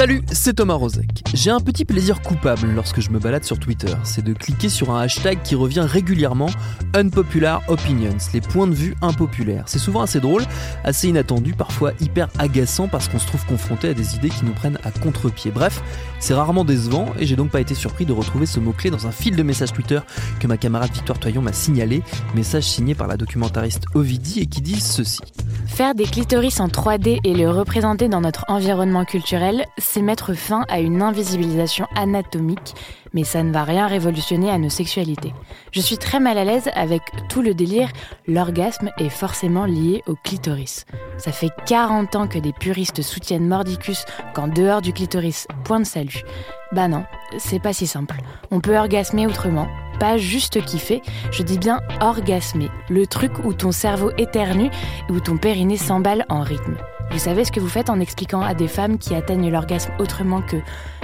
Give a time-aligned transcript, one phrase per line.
[0.00, 1.24] Salut, c'est Thomas Rozek.
[1.34, 4.90] J'ai un petit plaisir coupable lorsque je me balade sur Twitter, c'est de cliquer sur
[4.90, 6.48] un hashtag qui revient régulièrement
[6.94, 9.64] Unpopular Opinions, les points de vue impopulaires.
[9.66, 10.42] C'est souvent assez drôle,
[10.84, 14.54] assez inattendu, parfois hyper agaçant parce qu'on se trouve confronté à des idées qui nous
[14.54, 15.50] prennent à contre-pied.
[15.50, 15.82] Bref,
[16.18, 19.12] c'est rarement décevant et j'ai donc pas été surpris de retrouver ce mot-clé dans un
[19.12, 20.00] fil de messages Twitter
[20.38, 22.02] que ma camarade Victoire Toyon m'a signalé,
[22.34, 25.20] message signé par la documentariste Ovidie et qui dit ceci.
[25.66, 30.64] Faire des clitoris en 3D et les représenter dans notre environnement culturel, c'est mettre fin
[30.68, 32.76] à une invisibilisation anatomique,
[33.12, 35.34] mais ça ne va rien révolutionner à nos sexualités.
[35.72, 37.88] Je suis très mal à l'aise avec tout le délire,
[38.28, 40.86] l'orgasme est forcément lié au clitoris.
[41.18, 45.86] Ça fait 40 ans que des puristes soutiennent Mordicus qu'en dehors du clitoris, point de
[45.86, 46.22] salut.
[46.70, 47.04] Bah non,
[47.38, 48.18] c'est pas si simple.
[48.52, 49.66] On peut orgasmer autrement,
[49.98, 54.70] pas juste kiffer, je dis bien orgasmer, le truc où ton cerveau éternue
[55.08, 56.76] et où ton périnée s'emballe en rythme.
[57.10, 60.42] Vous savez ce que vous faites en expliquant à des femmes qui atteignent l'orgasme autrement
[60.42, 60.56] que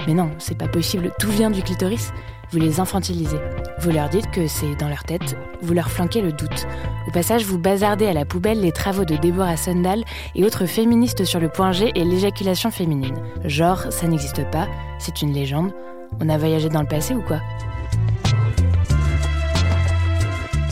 [0.07, 2.13] mais non, c'est pas possible, tout vient du clitoris
[2.51, 3.39] Vous les infantilisez.
[3.79, 6.65] Vous leur dites que c'est dans leur tête, vous leur flanquez le doute.
[7.07, 10.03] Au passage, vous bazardez à la poubelle les travaux de Deborah Sundal
[10.33, 13.17] et autres féministes sur le point G et l'éjaculation féminine.
[13.43, 14.67] Genre, ça n'existe pas,
[14.97, 15.73] c'est une légende.
[16.21, 17.41] On a voyagé dans le passé ou quoi?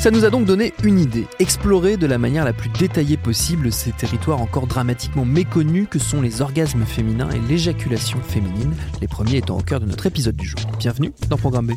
[0.06, 3.72] Ça nous a donc donné une idée, explorer de la manière la plus détaillée possible
[3.72, 9.38] ces territoires encore dramatiquement méconnus que sont les orgasmes féminins et l'éjaculation féminine, les premiers
[9.38, 10.60] étant au cœur de notre épisode du jour.
[10.78, 11.72] Bienvenue dans Programme B.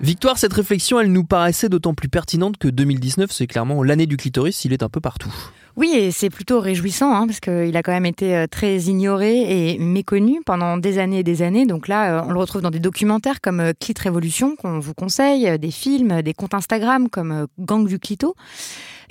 [0.00, 4.16] Victoire, cette réflexion, elle nous paraissait d'autant plus pertinente que 2019, c'est clairement l'année du
[4.16, 5.34] clitoris, il est un peu partout.
[5.76, 9.74] Oui, et c'est plutôt réjouissant, hein, parce qu'il a quand même été euh, très ignoré
[9.74, 11.64] et méconnu pendant des années et des années.
[11.64, 14.94] Donc là, euh, on le retrouve dans des documentaires comme euh, Clit Révolution, qu'on vous
[14.94, 18.34] conseille, des films, des comptes Instagram comme Gang du Clito.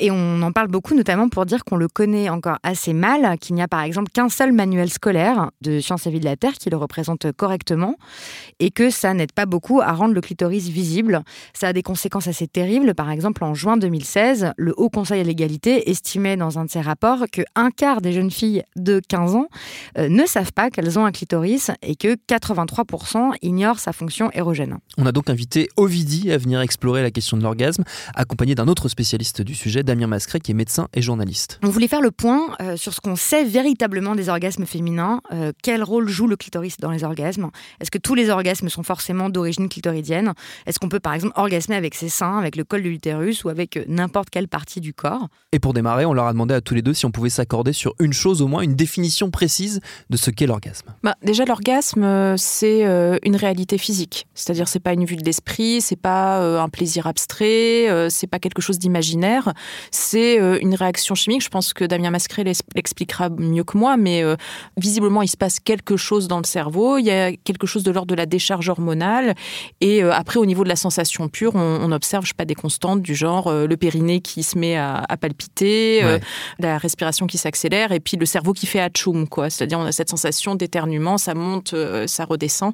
[0.02, 3.56] Et on en parle beaucoup, notamment pour dire qu'on le connaît encore assez mal, qu'il
[3.56, 6.54] n'y a par exemple qu'un seul manuel scolaire de sciences et vie de la Terre
[6.54, 7.96] qui le représente correctement,
[8.60, 11.22] et que ça n'aide pas beaucoup à rendre le clitoris visible.
[11.54, 12.96] Ça a des conséquences assez terribles.
[12.96, 16.82] Par exemple, en juin 2016, le Haut Conseil à l'égalité estimait dans un de ses
[16.82, 19.48] rapports que un quart des jeunes filles de 15 ans
[19.98, 24.78] euh, ne savent pas qu'elles ont un clitoris et que 83% ignorent sa fonction érogène.
[24.98, 27.84] On a donc invité Ovidie à venir explorer la question de l'orgasme,
[28.16, 31.60] accompagné d'un autre spécialiste du sujet, Damien Mascret, qui est médecin et journaliste.
[31.64, 35.22] On voulait faire le point euh, sur ce qu'on sait véritablement des orgasmes féminins.
[35.34, 37.50] Euh, quel rôle joue le clitoris dans les orgasmes?
[37.82, 40.34] Est-ce que tous les orgasmes sont forcément d'origine clitoridienne?
[40.68, 43.50] Est-ce qu'on peut par exemple orgasmer avec ses seins, avec le col de l'utérus ou
[43.50, 45.28] avec euh, n'importe quelle partie du corps?
[45.54, 47.74] Et pour démarrer, on leur a demandé à tous les deux si on pouvait s'accorder
[47.74, 49.80] sur une chose au moins, une définition précise
[50.12, 50.94] de ce qu'est l'orgasme.
[51.02, 54.28] Bah, déjà, l'orgasme, c'est euh, une réalité physique.
[54.34, 58.28] C'est-à-dire, c'est pas une vue de l'esprit, c'est pas euh, un plaisir abstrait, euh, c'est
[58.28, 59.54] pas quelque chose d'imaginaire.
[59.92, 61.44] C'est euh, une réaction chimique.
[61.44, 64.36] Je pense que Damien Mascret l'ex- l'expliquera mieux que moi, mais euh,
[64.78, 66.98] visiblement, il se passe quelque chose dans le cerveau.
[66.98, 69.36] Il y a quelque chose de l'ordre de la décharge hormonale.
[69.82, 72.46] Et euh, après, au niveau de la sensation pure, on, on observe, je sais pas,
[72.46, 76.20] des constantes du genre le périnée qui se met à, à palpiter, Ouais.
[76.60, 79.50] la respiration qui s'accélère, et puis le cerveau qui fait atchoum, quoi.
[79.50, 81.76] C'est-à-dire, on a cette sensation d'éternuement, ça monte,
[82.08, 82.74] ça redescend.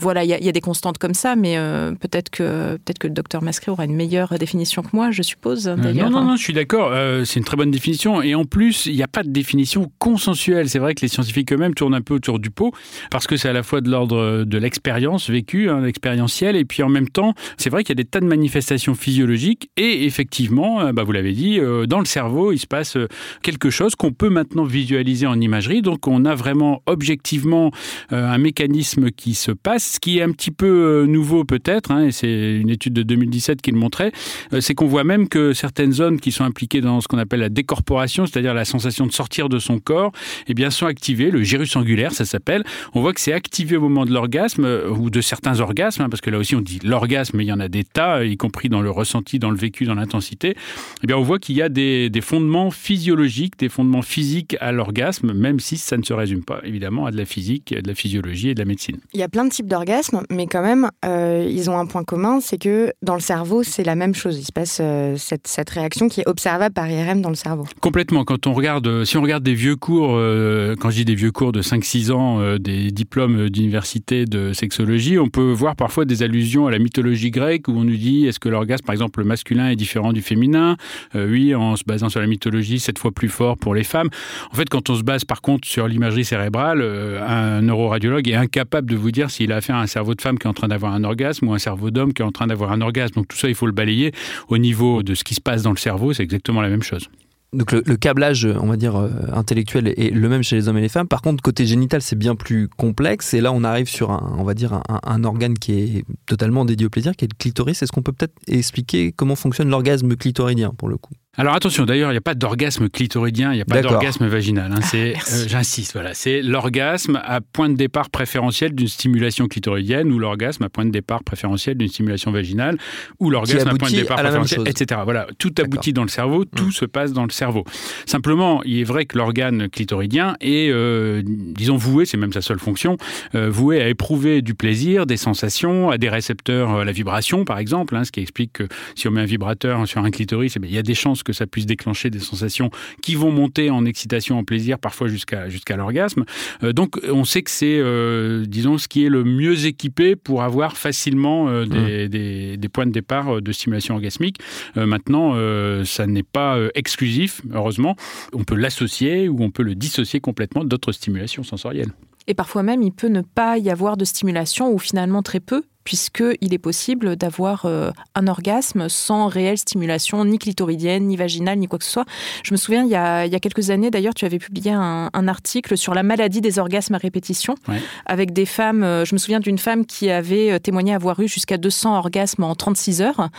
[0.00, 2.76] Voilà, il y, a- il y a des constantes comme ça, mais euh, peut-être que
[2.84, 5.64] peut-être que le docteur Mascret aura une meilleure définition que moi, je suppose.
[5.64, 6.90] D'ailleurs, non, non, non, je suis d'accord.
[6.92, 8.22] euh, c'est une très bonne définition.
[8.22, 10.68] Et en plus, il n'y a pas de définition consensuelle.
[10.68, 12.72] C'est vrai que les scientifiques eux-mêmes tournent un peu autour du pot
[13.10, 16.82] parce que c'est à la fois de l'ordre de l'expérience vécue, hein, expérientielle, et puis
[16.82, 19.70] en même temps, c'est vrai qu'il y a des tas de manifestations physiologiques.
[19.76, 23.08] Et effectivement, euh, bah, vous l'avez dit, euh, dans le cerveau, il se passe euh,
[23.42, 25.82] quelque chose qu'on peut maintenant visualiser en imagerie.
[25.82, 27.70] Donc, on a vraiment objectivement
[28.12, 31.90] euh, un mécanisme qui se passe, ce qui est un petit peu euh, nouveau peut-être.
[31.90, 34.12] hein, et c'est une étude de 2017 qui le montrait.
[34.52, 37.40] Euh, c'est qu'on voit même que certaines zones qui sont impliquées dans ce qu'on appelle
[37.40, 40.12] la décorporation, c'est-à-dire la sensation de sortir de son corps,
[40.46, 41.30] eh bien, sont activées.
[41.30, 42.64] Le gyrus angulaire, ça s'appelle.
[42.94, 46.08] On voit que c'est activé au moment de l'orgasme euh, ou de certains orgasmes, hein,
[46.08, 48.36] parce que là aussi on dit l'orgasme, mais il y en a des tas, y
[48.36, 50.54] compris dans le ressenti, dans le vécu, dans l'intensité.
[51.02, 55.32] Eh bien, on voit qu'il y a des, fondements physiologiques, des fondements physiques à l'orgasme,
[55.32, 58.50] même si ça ne se résume pas évidemment à de la physique, de la physiologie
[58.50, 58.98] et de la médecine.
[59.14, 62.04] Il y a plein de types d'orgasmes, mais quand même, euh, ils ont un point
[62.04, 64.38] commun, c'est que dans le cerveau, c'est la même chose.
[64.38, 67.66] Il se passe euh, cette réaction qui est observable par IRM dans le cerveau.
[67.80, 68.24] Complètement.
[68.24, 71.14] Quand on regarde, euh, si on regarde des vieux cours, euh, quand je dis des
[71.14, 76.04] vieux cours de 5-6 ans, euh, des diplômes d'université de sexologie, on peut voir parfois
[76.04, 79.20] des allusions à la mythologie grecque où on nous dit est-ce que l'orgasme, par exemple,
[79.20, 80.76] le masculin est différent du féminin?
[81.14, 84.08] Oui, en se basant sur la mythologie, sept fois plus fort pour les femmes.
[84.52, 88.90] En fait, quand on se base par contre sur l'imagerie cérébrale, un neuroradiologue est incapable
[88.90, 90.68] de vous dire s'il a affaire à un cerveau de femme qui est en train
[90.68, 93.14] d'avoir un orgasme ou un cerveau d'homme qui est en train d'avoir un orgasme.
[93.14, 94.12] Donc tout ça, il faut le balayer
[94.48, 95.97] au niveau de ce qui se passe dans le cerveau.
[96.12, 97.08] C'est exactement la même chose.
[97.54, 100.82] Donc le, câblage, on va dire, euh, intellectuel est le même chez les hommes et
[100.82, 101.08] les femmes.
[101.08, 103.32] Par contre, côté génital, c'est bien plus complexe.
[103.32, 106.86] Et là, on arrive sur un, va dire, un, un organe qui est totalement dédié
[106.86, 107.82] au plaisir, qui est le clitoris.
[107.82, 111.14] Est-ce qu'on peut peut-être expliquer comment fonctionne l'orgasme clitoridien, pour le coup?
[111.40, 114.72] Alors attention, d'ailleurs, il n'y a pas d'orgasme clitoridien, il n'y a pas d'orgasme vaginal.
[114.72, 114.80] hein.
[114.82, 115.44] C'est, merci.
[115.44, 120.64] euh, j'insiste, voilà, c'est l'orgasme à point de départ préférentiel d'une stimulation clitoridienne ou l'orgasme
[120.64, 122.76] à point de départ préférentiel d'une stimulation vaginale
[123.20, 125.00] ou l'orgasme à point de départ préférentiel, etc.
[125.04, 126.72] Voilà, tout aboutit dans le cerveau, tout Mm.
[126.72, 127.64] se passe dans le cerveau.
[128.04, 132.58] Simplement, il est vrai que l'organe clitoridien est, euh, disons, voué, c'est même sa seule
[132.58, 132.96] fonction,
[133.36, 137.44] euh, voué à éprouver du plaisir, des sensations, à des récepteurs euh, à la vibration,
[137.44, 140.54] par exemple, hein, ce qui explique que si on met un vibrateur sur un clitoris,
[140.56, 142.70] eh bien, il y a des chances que ça puisse déclencher des sensations
[143.02, 146.24] qui vont monter en excitation, en plaisir, parfois jusqu'à jusqu'à l'orgasme.
[146.62, 150.42] Euh, donc, on sait que c'est, euh, disons, ce qui est le mieux équipé pour
[150.42, 154.38] avoir facilement euh, des, des- des points de départ de stimulation orgasmique.
[154.76, 157.94] Euh, maintenant, euh, ça n'est pas exclusif, heureusement.
[158.32, 161.92] On peut l'associer ou on peut le dissocier complètement d'autres stimulations sensorielles.
[162.26, 165.62] Et parfois même, il peut ne pas y avoir de stimulation ou finalement très peu,
[165.88, 171.66] puisqu'il est possible d'avoir euh, un orgasme sans réelle stimulation, ni clitoridienne, ni vaginale, ni
[171.66, 172.04] quoi que ce soit.
[172.42, 174.70] Je me souviens, il y a, il y a quelques années, d'ailleurs, tu avais publié
[174.70, 177.80] un, un article sur la maladie des orgasmes à répétition, Ouais.
[178.04, 181.26] avec des femmes, euh, je me souviens d'une femme qui avait euh, témoigné avoir eu
[181.28, 183.30] jusqu'à 200 orgasmes en 36 heures,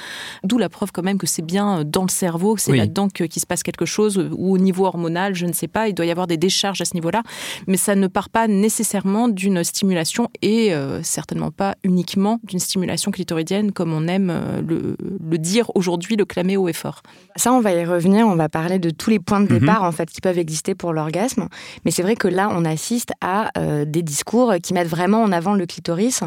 [0.43, 2.79] d'où la preuve quand même que c'est bien dans le cerveau, que c'est Oui.
[2.79, 5.93] là-dedans qu'il se passe quelque chose, ou au niveau hormonal, je ne sais pas, il
[5.93, 7.21] doit y avoir des décharges à ce niveau-là
[7.67, 13.11] mais ça ne part pas nécessairement d'une stimulation et euh, certainement pas uniquement d'une stimulation
[13.11, 14.95] clitoridienne comme on aime euh, le,
[15.29, 17.01] le dire aujourd'hui, le clamer haut et fort.
[17.35, 18.27] Ça, on va y revenir.
[18.27, 19.59] On va parler de tous les points de Mhm.
[19.59, 21.47] départ en fait qui peuvent exister pour l'orgasme.
[21.85, 25.31] Mais c'est vrai que là, on assiste à euh, des discours qui mettent vraiment en
[25.31, 26.21] avant le clitoris.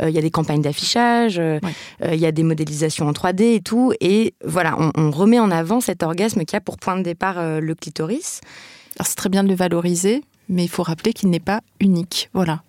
[0.00, 1.72] Euh, Il y a des campagnes d'affichage, euh, Ouais.
[2.02, 3.92] euh, il y a des modélisations en 3D et tout.
[4.00, 7.38] Et voilà, on, on remet en avant cet orgasme qui a pour point de départ
[7.38, 8.40] euh, le clitoris.
[8.96, 12.28] Alors c'est très bien de le valoriser, mais il faut rappeler qu'il n'est pas unique.
[12.34, 12.62] Voilà.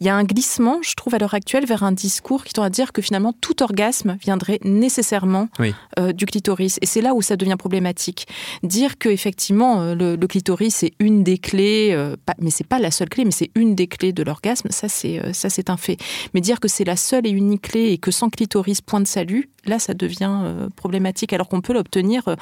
[0.00, 2.62] Il y a un glissement, je trouve, à l'heure actuelle, vers un discours qui tend
[2.62, 5.74] à dire que finalement tout orgasme viendrait nécessairement Oui.
[5.98, 6.78] euh, du clitoris.
[6.82, 8.26] Et c'est là où ça devient problématique.
[8.62, 12.66] Dire que effectivement euh, le, le clitoris est une des clés, euh, pas- mais c'est
[12.66, 15.48] pas la seule clé, mais c'est une des clés de l'orgasme, ça c'est euh, ça
[15.50, 15.96] c'est un fait.
[16.34, 19.06] Mais dire que c'est la seule et unique clé et que sans clitoris point de
[19.06, 21.32] salut, là ça devient euh, problématique.
[21.32, 22.28] Alors qu'on peut l'obtenir.
[22.28, 22.36] euh,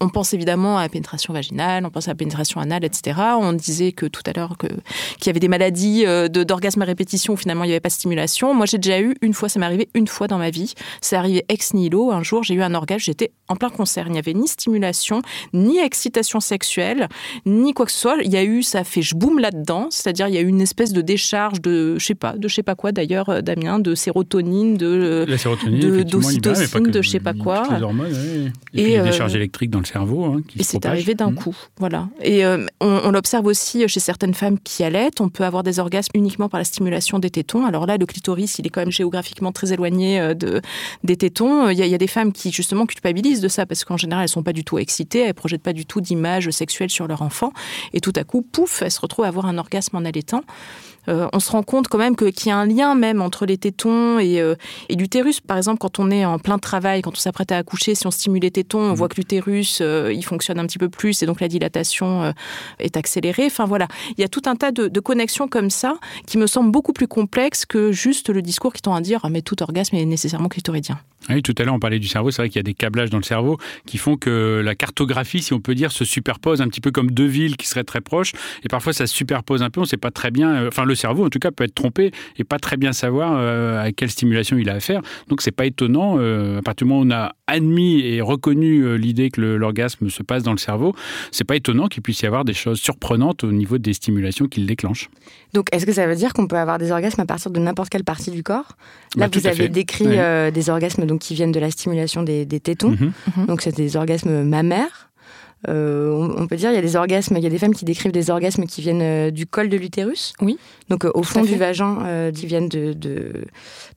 [0.00, 3.18] on pense évidemment à la pénétration vaginale, on pense à la pénétration anale, etc.
[3.38, 6.82] On disait que tout à l'heure que qu'il y avait des maladies euh, de- d'orgasme
[6.82, 8.54] à répétition où finalement il n'y avait pas de stimulation.
[8.54, 10.74] Moi j'ai déjà eu une fois, ça m'est arrivé une fois dans ma vie.
[11.00, 12.10] C'est arrivé ex nihilo.
[12.10, 14.06] Un jour j'ai eu un orgasme, j'étais en plein concert.
[14.06, 17.08] Il n'y avait ni stimulation, ni excitation sexuelle,
[17.46, 18.16] ni quoi que ce soit.
[18.24, 19.88] Il y a eu, ça a fait je boum là-dedans.
[19.90, 22.54] C'est-à-dire il y a eu une espèce de décharge de, je sais pas, de je
[22.54, 25.24] sais pas quoi d'ailleurs, euh, Damien, de sérotonine, de
[25.80, 27.66] La sérotonine, de- que- de je sais pas quoi.
[27.82, 28.12] hormones.
[28.74, 30.24] Et, Et, puis euh, des charges électriques dans le cerveau.
[30.24, 31.36] hein, qui Et c'est arrivé d'un Mhm.
[31.36, 32.08] coup, voilà.
[32.22, 35.20] Et euh, on, on l'observe aussi chez certaines femmes qui allaitent.
[35.20, 37.64] On peut avoir des orgasmes uniquement par la stimulation des tétons.
[37.66, 40.60] Alors là, le clitoris, il est quand même géographiquement très éloigné euh, de,
[41.04, 41.68] des tétons.
[41.70, 43.96] Il y, a, il y a des femmes qui justement culpabilisent de ça parce qu'en
[43.96, 47.06] général, elles sont pas du tout excitées, elles projettent pas du tout d'images sexuelles sur
[47.06, 47.52] leur enfant.
[47.92, 50.42] Et tout à coup, pouf, elles se retrouvent à avoir un orgasme en allaitant.
[51.08, 53.46] Euh, on se rend compte quand même que- qu'il y a un lien même entre
[53.46, 54.54] les tétons et, euh,
[54.88, 55.40] et l'utérus.
[55.40, 58.10] Par exemple, quand on est en plein travail, quand on s'apprête à accoucher, si on
[58.10, 61.26] stimule les tétons, on voit que l'utérus, euh, il fonctionne un petit peu plus et
[61.26, 62.32] donc la dilatation
[62.78, 63.46] est accélérée.
[63.46, 66.46] Enfin voilà, il y a tout un tas de, de connexions comme ça qui me
[66.46, 69.62] semblent beaucoup plus complexes que juste le discours qui tend à dire ah, mais tout
[69.62, 70.98] orgasme est nécessairement clitoridien.
[71.28, 72.30] Ah Oui, tout à l'heure, on parlait du cerveau.
[72.30, 75.40] C'est vrai qu'il y a des câblages dans le cerveau qui font que la cartographie,
[75.40, 78.00] si on peut dire, se superpose un petit peu comme deux villes qui seraient très
[78.00, 78.32] proches.
[78.64, 79.80] Et parfois, ça se superpose un peu.
[79.80, 80.50] On ne sait pas très bien.
[80.50, 83.34] euh, Enfin, le cerveau, en tout cas, peut être trompé et pas très bien savoir
[83.36, 85.00] euh, à quelle stimulation il a affaire.
[85.28, 86.16] Donc, c'est pas étonnant.
[86.18, 90.22] euh, à partir du moment où on a admis et reconnu l'idée que l'orgasme se
[90.22, 90.94] passe dans le cerveau,
[91.30, 94.66] c'est pas étonnant qu'il puisse y avoir des choses surprenantes au niveau des stimulations qu'il
[94.66, 95.08] déclenche.
[95.52, 97.90] Donc, est-ce que ça veut dire qu'on peut avoir des orgasmes à partir de n'importe
[97.90, 98.76] quelle partie du corps?
[99.16, 99.68] Là, Bah, vous avez fait.
[99.68, 100.14] décrit Oui.
[100.18, 102.96] euh, des orgasmes donc, qui viennent de la stimulation des, des tétons.
[103.36, 103.46] Mhm.
[103.46, 105.10] Donc, c'est des orgasmes mammaires.
[105.68, 107.74] Euh, on, on peut dire il y a des orgasmes, il y a des femmes
[107.74, 110.32] qui décrivent des orgasmes qui viennent euh, du col de l'utérus.
[110.40, 110.58] Oui.
[110.88, 113.44] Donc euh, au fond du vagin, euh, qui viennent de, de,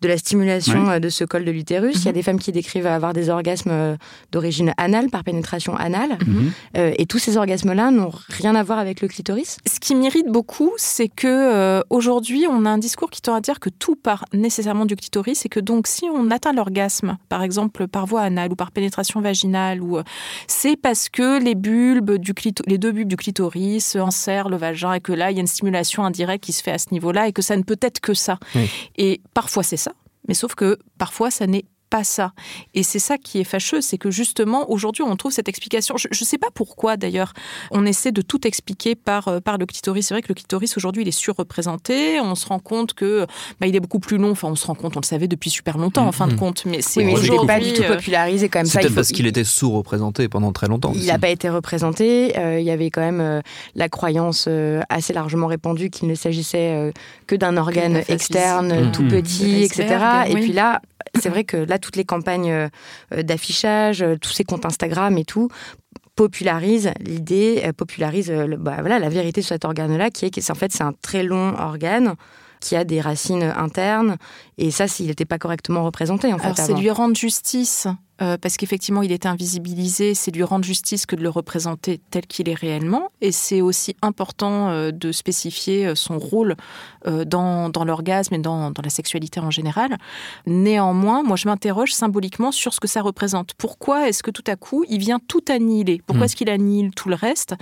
[0.01, 1.95] de la stimulation euh, de ce col de l'utérus.
[1.98, 2.15] Il y a Mhm.
[2.15, 3.95] des femmes qui décrivent avoir des orgasmes euh,
[4.31, 6.17] d'origine anale, par pénétration anale.
[6.25, 6.51] Mhm.
[6.77, 9.57] Euh, et tous ces orgasmes-là n'ont rien à voir avec le clitoris.
[9.67, 13.41] Ce qui m'irrite beaucoup, c'est que euh, aujourd'hui, on a un discours qui tend à
[13.41, 17.41] dire que tout part nécessairement du clitoris et que donc si on atteint l'orgasme, par
[17.41, 20.03] exemple par voie anale ou par pénétration vaginale, ou euh,
[20.48, 24.94] c'est parce que les bulbes du clito- les deux bulbes du clitoris enserrent le vagin
[24.94, 27.28] et que là il y a une stimulation indirecte qui se fait à ce niveau-là
[27.28, 28.38] et que ça ne peut être que ça.
[28.56, 28.70] Oui.
[28.98, 29.94] Et parfois c'est ça,
[30.28, 32.32] mais sauf que parfois ça n'est pas ça.
[32.74, 35.96] Et c'est ça qui est fâcheux, c'est que justement, aujourd'hui, on trouve cette explication.
[35.98, 37.34] Je ne sais pas pourquoi, d'ailleurs,
[37.72, 40.08] on essaie de tout expliquer par, euh, par le clitoris.
[40.08, 42.20] C'est vrai que le clitoris, aujourd'hui, il est surreprésenté.
[42.20, 43.25] On se rend compte que
[43.60, 44.32] bah, il est beaucoup plus long.
[44.32, 46.39] Enfin, on se rend compte, on le savait depuis super longtemps, en fin de Mhm.
[46.39, 46.65] compte.
[46.65, 49.27] Mais c'est Oui, mais pas du tout euh, popularisé comme C'est peut-être faut- parce qu'il
[49.27, 50.92] était sous-représenté pendant très longtemps.
[50.96, 52.38] Il n'a pas été représenté.
[52.38, 53.42] Euh, il y avait quand même euh,
[53.75, 56.92] la croyance euh, assez largement répandue qu'il ne s'agissait euh,
[57.27, 59.86] que d'un organe externe, euh, tout petit, etc.
[60.30, 60.42] Et oui.
[60.42, 60.82] puis là,
[61.20, 65.25] c'est vrai que là, toutes les campagnes euh, d'affichage, euh, tous ces comptes Instagram et
[65.25, 65.50] tout
[66.15, 70.29] popularisent l'idée, euh, popularisent euh, le- bah, voilà, la vérité sur cet organe-là, qui est
[70.34, 72.15] que c'est en fait c'est un très long organe
[72.62, 74.15] qui a des racines internes.
[74.58, 76.46] Et ça, s'il n'était pas correctement représenté, en fait.
[76.46, 76.79] Alors, c'est avant.
[76.79, 77.88] lui rendre justice,
[78.22, 82.25] euh, parce qu'effectivement, il est invisibilisé, c'est lui rendre justice que de le représenter tel
[82.25, 83.10] qu'il est réellement.
[83.22, 86.55] Et c'est aussi important euh, de spécifier euh, son rôle
[87.07, 89.98] euh, dans, dans l'orgasme et dans, dans la sexualité en général.
[90.45, 93.53] Néanmoins, moi, je m'interroge symboliquement sur ce que ça représente.
[93.57, 96.01] Pourquoi est-ce que tout à coup, il vient tout annihiler?
[96.05, 96.25] Pourquoi Mm.
[96.25, 97.55] est-ce qu'il annihile tout le reste?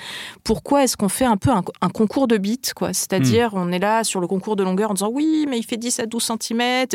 [0.43, 2.93] Pourquoi est-ce qu'on fait un peu un, un concours de bits quoi?
[2.93, 5.77] C'est-à-dire, on est là sur le concours de longueur en disant oui, mais il fait
[5.77, 6.85] 10 à 12 cm.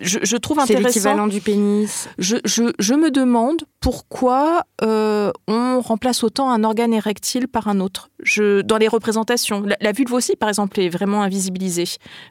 [0.00, 0.88] Je, je trouve C'est intéressant.
[0.88, 2.08] l'équivalent du pénis.
[2.18, 7.80] Je, je- je me demande pourquoi euh, on remplace autant un organe érectile par un
[7.80, 8.10] autre.
[8.22, 11.84] Je, dans les représentations, la, la vulve aussi, par exemple, est vraiment invisibilisée.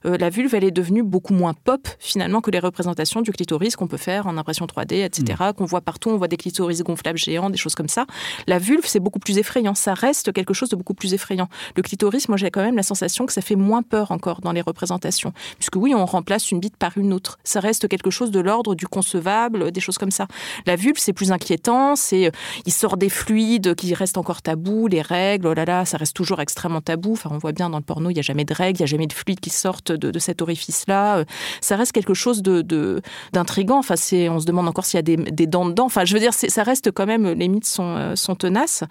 [0.05, 3.75] Euh, la vulve, elle est devenue beaucoup moins pop finalement que les représentations du clitoris
[3.75, 5.51] qu'on peut faire en impression 3D, etc.
[5.57, 8.05] Qu'on voit partout, on voit des clitoris gonflables géants, des choses comme ça.
[8.47, 9.75] La vulve, c'est beaucoup plus effrayant.
[9.75, 11.49] Ça reste quelque chose de beaucoup plus effrayant.
[11.75, 14.51] Le clitoris, moi, j'ai quand même la sensation que ça fait moins peur encore dans
[14.51, 17.38] les représentations, puisque oui, on remplace une bite par une autre.
[17.43, 20.27] Ça reste quelque chose de l'ordre du concevable, des choses comme ça.
[20.65, 22.31] La vulve, c'est plus inquiétant, c'est euh,
[22.65, 26.15] il sort des fluides qui restent encore tabous, les règles, oh là là, ça reste
[26.15, 27.13] toujours extrêmement tabou.
[27.13, 28.85] Enfin, on voit bien dans le porno, il n'y a jamais de règles, il n'y
[28.85, 31.17] a jamais de fluides qui sortent de, de cet orifice-là.
[31.19, 31.25] Euh,
[31.61, 33.01] Ça reste quelque chose de
[33.33, 33.79] d'intrigant.
[33.79, 35.85] Enfin, c'est, on se demande encore s'il y a des, des dents dedans.
[35.85, 38.83] Enfin, je veux dire, ça reste quand même, les mythes sont, euh, sont tenaces.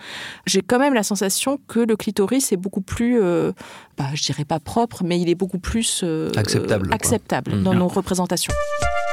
[0.46, 3.52] J'ai quand même la sensation que le clitoris est beaucoup plus, euh,
[3.96, 6.30] bah, je dirais pas propre, mais il est beaucoup plus euh,
[6.92, 7.62] Acceptable, Mhm.
[7.62, 8.52] dans nos représentations.
[8.58, 9.07] Thank you.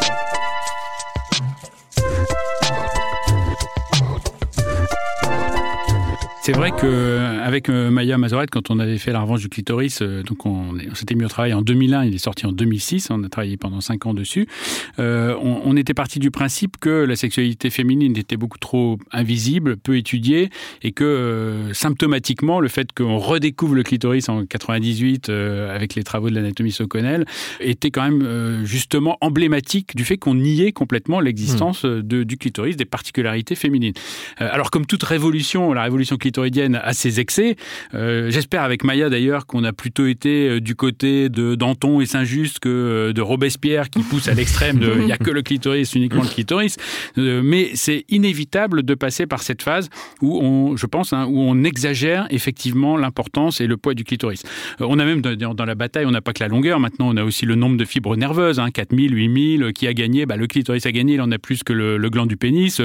[6.46, 10.04] C'est vrai que avec euh, Maya Mazorette, quand on avait fait la revanche du clitoris,
[10.04, 13.24] euh, donc on, s'était mis au travail en 2001, il est sorti en 2006, on
[13.24, 14.48] a travaillé pendant cinq ans dessus.
[15.00, 19.76] Euh, on, on était parti du principe que la sexualité féminine était beaucoup trop invisible,
[19.76, 20.52] peu étudiée,
[20.84, 26.04] et que euh, symptomatiquement, le fait qu'on redécouvre le clitoris en 98 euh, avec les
[26.04, 27.26] travaux de l'anatomie Soconnel
[27.60, 32.38] était quand même euh, justement emblématique du fait qu'on niait complètement l'existence euh, de- du
[32.38, 33.94] clitoris, des particularités féminines.
[34.42, 37.56] Euh, alors comme toute révolution, la révolution a ses excès.
[37.94, 42.06] Euh, J'espère avec Maya d'ailleurs qu'on a plutôt été euh, du côté de Danton et
[42.06, 45.42] Saint-Just que euh, de Robespierre qui pousse à l'extrême de il n'y a que le
[45.42, 46.78] clitoris, uniquement le clitoris.
[47.18, 49.90] Mais c'est inévitable de passer par cette phase
[50.22, 54.44] où on, je pense, hein, où on exagère effectivement l'importance et le poids du clitoris.
[54.80, 57.24] On a même dans, la bataille, on n'a pas que la longueur, maintenant on a
[57.24, 60.86] aussi le nombre de fibres nerveuses, hein, 4000, 8000, qui a gagné, bah, le clitoris
[60.86, 62.82] a gagné, il en a plus que le, gland du pénis.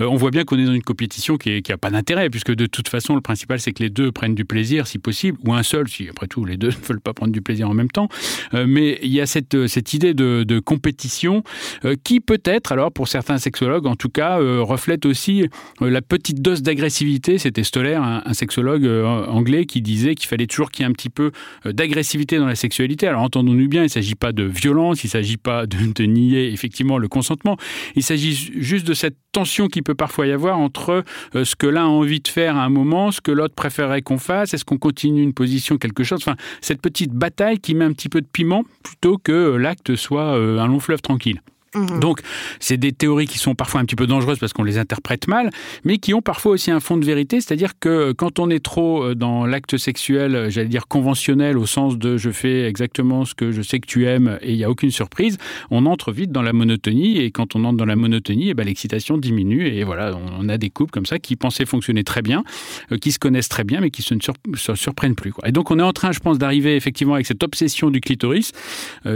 [0.00, 2.88] On voit bien qu'on est dans une compétition qui n'a pas d'intérêt, puisque de toute
[2.88, 5.88] façon, le principal, c'est que les deux prennent du plaisir, si possible, ou un seul,
[5.88, 8.08] si après tout les deux ne veulent pas prendre du plaisir en même temps.
[8.54, 11.42] Euh, mais il y a cette, cette idée de, compétition
[11.84, 15.46] euh, qui peut-être, alors pour certains sexologues en tout cas, euh, reflète aussi
[15.80, 17.38] la petite dose d'agressivité.
[17.38, 18.86] C'était Stoller, un, sexologue
[19.28, 21.32] anglais, qui disait qu'il fallait toujours qu'il y ait un petit peu
[21.64, 23.06] d'agressivité dans la sexualité.
[23.06, 26.04] Alors entendons-nous bien, il ne s'agit pas de violence, il ne s'agit pas de, de
[26.04, 27.56] nier effectivement le consentement,
[27.96, 31.66] il s'agit juste de cette tension qui peut parfois y avoir entre euh, ce que
[31.66, 34.64] l'un a envie de faire à un moment, ce que l'autre préférerait qu'on fasse, est-ce
[34.64, 38.20] qu'on continue une position, quelque chose, enfin cette petite bataille qui met un petit peu
[38.20, 41.40] de piment plutôt que l'acte soit euh, un long fleuve tranquille.
[41.74, 42.00] Mmh.
[42.00, 42.20] Donc,
[42.60, 45.50] c'est des théories qui sont parfois un petit peu dangereuses parce qu'on les interprète mal,
[45.84, 49.02] mais qui ont parfois aussi un fond de vérité, c'est-à-dire que quand on est trop
[49.02, 53.34] euh, dans l'acte sexuel, euh, j'allais dire conventionnel, au sens de je fais exactement ce
[53.34, 55.38] que je sais que tu aimes et il n'y a aucune surprise,
[55.70, 58.66] on entre vite dans la monotonie et quand on entre dans la monotonie, eh ben,
[58.66, 62.44] l'excitation diminue et voilà, on a des couples comme ça qui pensaient fonctionner très bien,
[62.92, 64.20] euh, qui se connaissent très bien, mais qui se ne
[64.56, 65.32] se surprennent plus.
[65.44, 68.52] Et donc, on est en train, je pense, d'arriver effectivement avec cette obsession du clitoris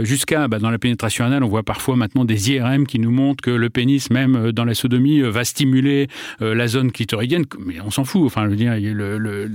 [0.01, 3.41] jusqu'à, bah, dans la pénétration anale, on voit parfois maintenant des IRM qui nous montre
[3.41, 6.07] que le pénis, même euh, dans la sodomie, euh, va stimuler
[6.41, 7.45] euh, la zone clitoridienne.
[7.59, 8.23] Mais on s'en fout.
[8.25, 8.73] Enfin, je dire,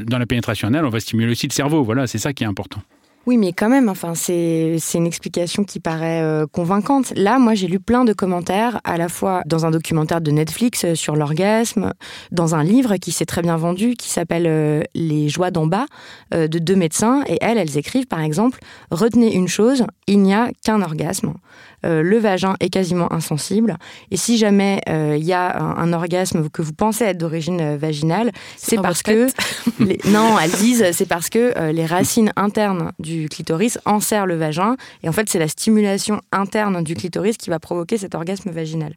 [0.07, 1.83] dans la pénétration anale, on va stimuler aussi le cerveau.
[1.83, 2.81] Voilà, c'est ça qui est important.
[3.27, 7.15] Oui, mais quand même, enfin, c'est une explication qui paraît convaincante.
[7.17, 10.93] Là, moi, j'ai lu plein de commentaires, à la fois dans un documentaire de Netflix
[10.93, 11.95] sur l'orgasme,
[12.33, 15.87] dans un livre qui s'est très bien vendu, qui s'appelle Les joies d'en bas,
[16.33, 17.25] de deux médecins.
[17.27, 18.59] Et elles, elles écrivent, par exemple,
[18.91, 21.33] retenez une chose, il n'y a qu'un orgasme.
[21.85, 23.76] Le vagin est quasiment insensible.
[24.11, 28.81] Et si jamais il y a un, orgasme que vous pensez être d'origine vaginale, c'est
[28.81, 29.26] parce que...
[29.81, 29.99] Les...
[30.07, 34.76] Non, elles disent, c'est parce que les racines internes du clitoris enserre le vagin.
[35.03, 38.95] Et en fait, c'est la stimulation interne du clitoris qui va provoquer cet orgasme vaginal.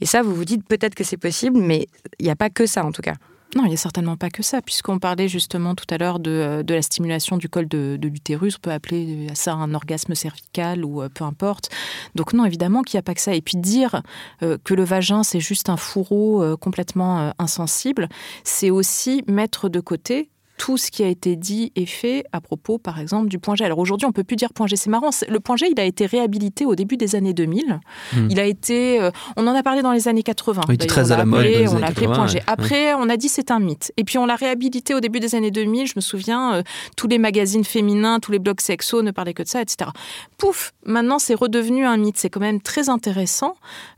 [0.00, 2.66] Et ça, vous vous dites peut-être que c'est possible, mais il n'y a pas que
[2.66, 3.14] ça en tout cas.
[3.56, 6.30] Non, il n'y a certainement pas que ça, puisqu'on parlait justement tout à l'heure de,
[6.30, 8.56] euh, la stimulation du col de, l'utérus.
[8.56, 11.68] On peut appeler ça un orgasme cervical ou euh, peu importe.
[12.14, 13.34] Donc non, évidemment qu'il n'y a pas que ça.
[13.34, 14.02] Et puis dire
[14.42, 18.08] euh, que le vagin, c'est juste un fourreau complètement insensible,
[18.44, 22.76] c'est aussi mettre de côté tout ce qui a été dit et fait à propos,
[22.76, 23.64] par exemple, du point G.
[23.64, 24.76] Alors aujourd'hui, on peut plus dire point G.
[24.76, 25.08] C'est marrant.
[25.26, 27.80] Le point G, il a été réhabilité au début des années 2000.
[28.12, 28.28] Hmm.
[28.28, 30.60] Il a été, euh, on en a parlé dans les années 80.
[30.68, 31.46] Oui, très à la mode.
[31.72, 32.42] On l'a appelé point G.
[32.46, 33.90] Après, on a dit c'est un mythe.
[33.96, 35.86] Et puis on l'a réhabilité au début des années 2000.
[35.86, 36.62] Je me souviens, euh,
[36.94, 39.88] tous les magazines féminins, tous les blogs sexo ne parlaient que de ça, etc.
[40.36, 42.18] Pouf, maintenant c'est redevenu un mythe.
[42.18, 43.54] C'est quand même très intéressant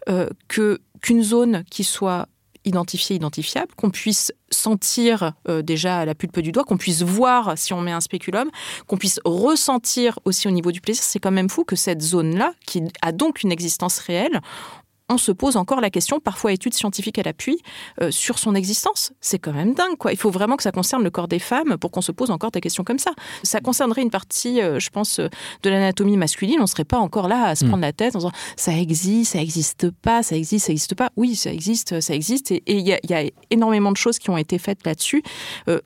[0.09, 2.29] euh, que qu'une zone qui soit
[2.64, 7.72] identifié, identifiable, qu'on puisse sentir euh, déjà la pulpe du doigt, qu'on puisse voir si
[7.72, 8.51] on met un spéculum,
[8.87, 11.03] qu'on puisse ressentir aussi au niveau du plaisir.
[11.03, 14.40] C'est quand même fou que cette zone-là, qui a donc une existence réelle,
[15.09, 17.59] on se pose encore la question, parfois études scientifiques à l'appui,
[18.01, 19.12] euh, sur son existence.
[19.21, 20.12] C'est quand même dingue, quoi.
[20.12, 22.51] Il faut vraiment que ça concerne le corps des femmes pour qu'on se pose encore
[22.51, 23.12] des questions comme ça.
[23.43, 25.29] Ça concernerait une partie, euh, je pense, euh,
[25.62, 26.59] de l'anatomie masculine.
[26.59, 27.69] On ne serait pas encore là à se hmm.
[27.69, 31.11] prendre la tête en disant ça existe, ça n'existe pas, ça existe, ça n'existe pas.
[31.17, 32.51] Oui, ça existe, ça existe.
[32.53, 35.23] Et il y, a énormément de choses qui ont été faites là-dessus,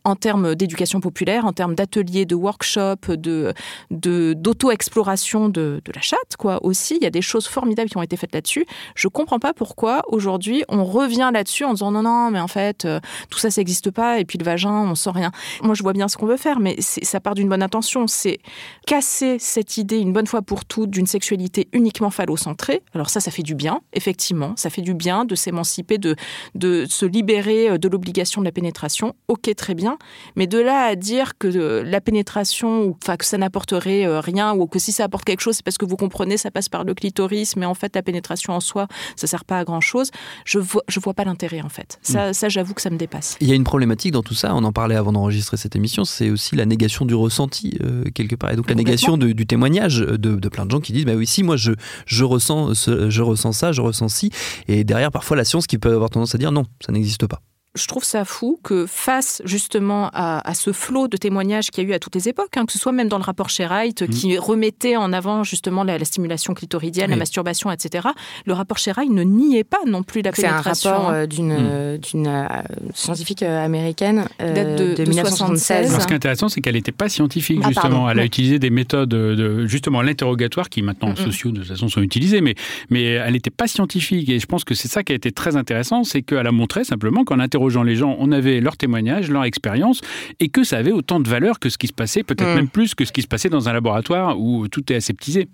[0.04, 3.54] en termes d'éducation populaire, en termes d'ateliers, de workshops, de
[3.90, 6.64] d'auto-exploration de, de, la chatte, quoi.
[6.64, 8.66] Aussi, il y a des choses formidables qui ont été faites là-dessus.
[8.94, 12.84] Je comprends pas pourquoi aujourd'hui on revient là-dessus en disant non, non, mais en fait,
[12.84, 13.00] euh,
[13.30, 15.32] tout ça, ça n'existe pas, et puis le vagin, on sent rien.
[15.62, 18.06] Moi, je vois bien ce qu'on veut faire, mais ça part d'une bonne intention.
[18.06, 18.38] C'est
[18.86, 22.82] casser cette idée une bonne fois pour toutes d'une sexualité uniquement phallocentrée.
[22.94, 24.52] Alors ça, ça fait du bien, effectivement.
[24.56, 26.14] Ça fait du bien de s'émanciper, de,
[26.54, 29.14] de se libérer euh, de l'obligation de la pénétration.
[29.28, 29.98] Ok, très bien.
[30.36, 34.66] Mais de là à dire que euh, la pénétration, ou que ça n'apporterait rien, ou
[34.66, 36.94] que si ça apporte quelque chose, c'est parce que vous comprenez, ça passe par le
[36.94, 40.10] clitoris, mais en fait, la pénétration en soi, ça sert pas à grand chose.
[40.44, 41.98] Je vois, je vois pas l'intérêt en fait.
[42.02, 42.34] Ça, mm.
[42.34, 43.36] ça j'avoue que ça me dépasse.
[43.40, 44.54] Il y a une problématique dans tout ça.
[44.54, 46.04] On en parlait avant d'enregistrer cette émission.
[46.04, 49.98] C'est aussi la négation du ressenti euh, quelque part, et donc la négation du témoignage
[49.98, 51.72] de, plein de gens qui disent bah oui, si moi je
[52.06, 54.30] je ressens je ressens ça, je ressens ci,
[54.68, 57.40] et derrière parfois la science qui peut avoir tendance à dire non, ça n'existe pas
[57.76, 61.90] je trouve ça fou que face justement à, ce flot de témoignages qu'il y a
[61.90, 64.08] eu à toutes les époques, hein, que ce soit même dans le rapport Sherright mmh.
[64.08, 68.08] qui remettait en avant justement la, stimulation clitoridienne, la masturbation, etc.
[68.46, 70.74] Le rapport Sherright ne niait pas non plus la pénétration.
[70.74, 71.98] C'est un rapport euh, d'une mmh.
[71.98, 72.46] d'une euh,
[72.94, 75.98] scientifique euh, américaine de, de, 1976.
[76.00, 78.10] ce qui est intéressant, c'est qu'elle n'était pas scientifique ah, justement.
[78.10, 81.88] Elle a utilisé des méthodes de, justement l'interrogatoire qui maintenant mmh, sociaux de toute façon
[81.88, 82.54] sont utilisées, mais
[82.90, 84.28] mais elle n'était pas scientifique.
[84.28, 86.84] Et je pense que c'est ça qui a été très intéressant, c'est qu'elle a montré
[86.84, 90.00] simplement qu'en interrogeant les gens, on avait leur témoignage, leur expérience,
[90.40, 92.54] et que ça avait autant de valeur que ce qui se passait, peut-être mm.
[92.54, 95.48] même plus que ce qui se passait dans un laboratoire où tout est aseptisé.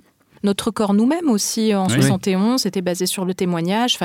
[0.44, 1.94] Notre corps nous-mêmes aussi en Oui.
[1.94, 3.98] 71, c'était basé sur le témoignage.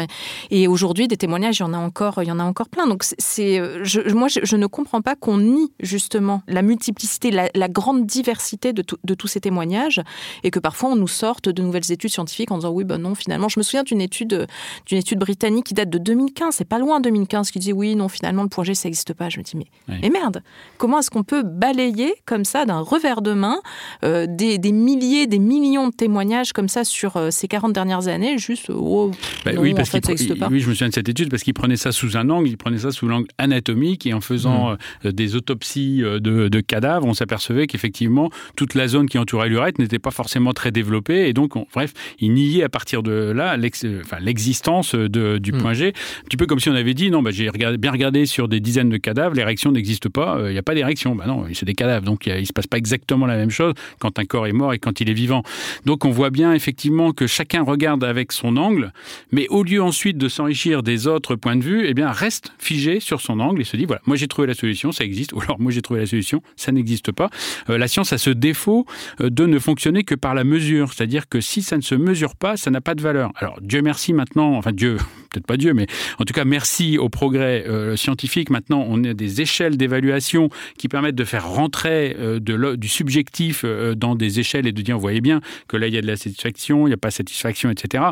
[0.52, 2.88] Et aujourd'hui, des témoignages, il y en a encore, il y en a encore plein.
[2.88, 7.50] Donc, c'est- je, moi, je, je ne comprends pas qu'on nie justement la multiplicité, la,
[7.56, 10.02] la grande diversité de, tout- de tous ces témoignages,
[10.44, 13.16] et que parfois on nous sorte de nouvelles études scientifiques en disant oui, ben non,
[13.16, 14.48] finalement, je me souviens d'une étude,
[14.86, 18.08] d'une étude britannique qui date de 2015, c'est pas loin 2015, qui dit oui, non,
[18.10, 19.30] finalement, le point G, ça n'existe pas.
[19.30, 19.68] Je me dis mais,
[20.02, 20.42] mais merde,
[20.78, 23.60] comment est-ce qu'on peut balayer comme ça d'un revers de main
[24.04, 28.08] euh, des, des milliers, des millions de témoignages comme ça sur euh, ces 40 dernières
[28.08, 30.48] années, juste, oh, pff, non, oui, en parce fait, n'existe pas.
[30.52, 32.58] oui, je me souviens de cette étude parce qu'il prenait ça sous un angle, il
[32.58, 37.06] prenait ça sous l'angle anatomique et en faisant euh, des autopsies euh, de, de cadavres,
[37.08, 41.34] on s'apercevait qu'effectivement toute la zone qui entourait l'urètre n'était pas forcément très développée et
[41.34, 45.58] donc, on- bref, il niait à partir de là euh, enfin, l'existence du Mm.
[45.60, 45.88] point G.
[45.88, 48.48] Un petit peu comme si on avait dit non, bah, j'ai regardé- bien regardé sur
[48.48, 51.16] des dizaines de cadavres, l'érection n'existe pas, euh, il n'y a pas d'érection.
[51.16, 53.74] Bah non, c'est des cadavres, donc il ne se passe pas exactement la même chose
[54.00, 55.44] quand un corps est mort et quand il est vivant.
[55.86, 58.92] Donc on voit bien effectivement que chacun regarde avec son angle,
[59.32, 63.00] mais au lieu ensuite de s'enrichir des autres points de vue, eh bien reste figé
[63.00, 65.42] sur son angle et se dit voilà, moi j'ai trouvé la solution, ça existe, ou
[65.42, 67.30] alors moi j'ai trouvé la solution, ça n'existe pas.
[67.70, 68.88] Euh, la science a ce défaut
[69.22, 72.36] euh, de ne fonctionner que par la mesure, c'est-à-dire que si ça ne se mesure
[72.36, 73.32] pas, ça n'a pas de valeur.
[73.36, 74.98] Alors Dieu merci maintenant, enfin Dieu,
[75.30, 75.86] peut-être pas Dieu, mais
[76.18, 78.50] en tout cas merci au progrès euh, scientifique.
[78.50, 83.62] Maintenant, on a des échelles d'évaluation qui permettent de faire rentrer euh, de du subjectif
[83.64, 86.02] euh, dans des échelles et de dire, vous voyez bien que là, il y a
[86.02, 88.06] de la satisfaction, il n'y a pas satisfaction, etc.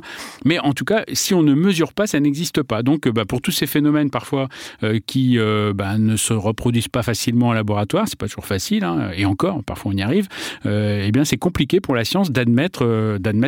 [0.43, 2.83] Mais en tout cas, si on ne mesure pas, ça n'existe pas.
[2.83, 4.49] Donc, euh, bah, pour tous ces phénomènes parfois
[4.83, 8.83] euh, qui euh, bah, ne se reproduisent pas facilement en laboratoire, c'est pas toujours facile,
[8.83, 10.27] hein, et encore, parfois on y arrive,
[10.65, 12.85] eh bien c'est compliqué pour la science d'admettre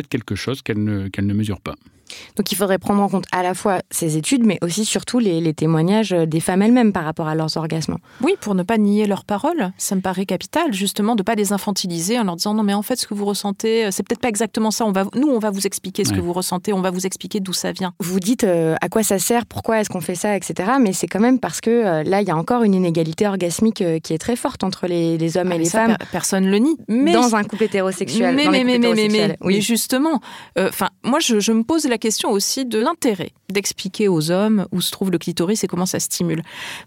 [0.08, 1.74] quelque chose qu'elle ne mesure pas.
[2.36, 5.40] Donc il faudrait prendre en compte à la fois ces études, mais aussi surtout les,
[5.40, 7.96] les témoignages des femmes elles-mêmes par rapport à leurs orgasmes.
[8.22, 11.52] Oui, pour ne pas nier leurs paroles, ça me paraît capital, justement, de pas les
[11.52, 14.20] infantiliser en leur disant non mais en fait ce que vous ressentez, euh, c'est peut-être
[14.20, 14.84] pas exactement ça.
[14.86, 16.16] On va, nous, on va vous expliquer ce Ouais.
[16.16, 17.92] que vous ressentez, on va vous expliquer d'où ça vient.
[18.00, 20.70] Vous dites euh, à quoi ça sert, pourquoi est-ce qu'on fait ça, etc.
[20.80, 23.82] Mais c'est quand même parce que euh, là, il y a encore une inégalité orgasmique
[23.82, 26.06] euh, qui est très forte entre les, les hommes Ah, et les ça, femmes per-
[26.10, 26.76] personne le nie.
[26.88, 28.34] Mais dans un couple hétérosexuel.
[28.34, 29.36] Mais, dans les mais, mais, mais, mais, mais, hétérosexuels.
[29.40, 29.60] mais oui.
[29.60, 30.20] justement,
[30.58, 34.66] euh, enfin, moi, je, je me pose la question aussi de l'intérêt d'expliquer aux hommes
[34.72, 36.42] où se trouve le clitoris et comment ça stimule.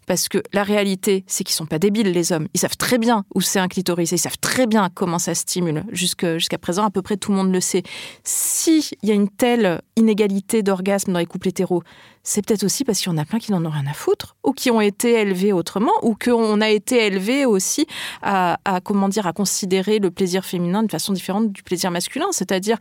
[0.05, 2.47] Parce que la réalité, c'est qu'ils sont pas débiles, les hommes.
[2.53, 5.33] Ils savent très bien où c'est un clitoris et ils savent très bien comment ça
[5.33, 5.83] stimule.
[5.91, 7.81] Jusqu'à présent, à peu près tout le monde le sait.
[8.23, 11.81] S'il y a une telle inégalité d'orgasme dans les couples hétéros,
[12.23, 14.35] c'est peut-être aussi parce qu'il y en a plein qui n'en ont rien à foutre,
[14.43, 17.87] ou qui ont été élevés autrement, ou qu'on a été élevé aussi
[18.21, 22.27] à, à, comment dire, à considérer le plaisir féminin de façon différente du plaisir masculin.
[22.31, 22.77] C'est-à-dire,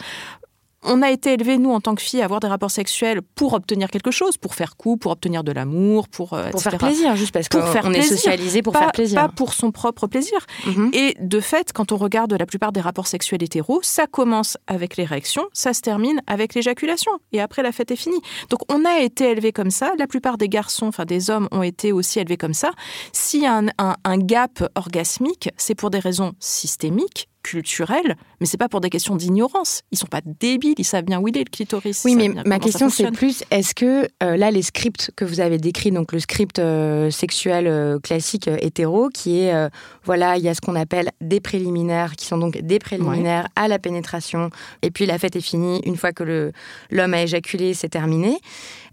[0.83, 3.53] on a été élevé, nous, en tant que filles, à avoir des rapports sexuels pour
[3.53, 6.71] obtenir quelque chose, pour faire coup, pour obtenir de l'amour, pour, euh, Pour etc.
[6.71, 8.16] faire plaisir, juste parce Pour qu'on est plaisir.
[8.16, 9.21] socialisé pour pas, faire plaisir.
[9.21, 10.38] pas pour son propre plaisir.
[10.66, 10.90] Mhm.
[10.95, 14.97] Et de fait, quand on regarde la plupart des rapports sexuels hétéros, ça commence avec
[14.97, 17.12] l'érection, ça se termine avec l'éjaculation.
[17.33, 18.21] Et après, la fête est finie.
[18.49, 19.93] Donc, on a été élevé comme ça.
[19.99, 22.71] La plupart des garçons, enfin des hommes, ont été aussi élevés comme ça.
[23.12, 28.46] S'il y a un, un- un gap orgasmique, c'est pour des raisons systémiques culturelles, mais
[28.46, 29.83] c'est pas pour des questions d'ignorance.
[29.90, 32.03] Ils sont pas débiles, ils savent bien où il est le clitoris.
[32.05, 35.59] Oui, mais ma question c'est plus est-ce que euh, là les scripts que vous avez
[35.59, 39.70] décrits, donc le script euh, sexuel euh, classique hétéro, qui est
[40.05, 43.68] voilà, il y a ce qu'on appelle des préliminaires, qui sont donc des préliminaires à
[43.68, 44.50] la pénétration,
[44.83, 46.53] et puis la fête est finie une fois que
[46.90, 48.38] l'homme a éjaculé, c'est terminé.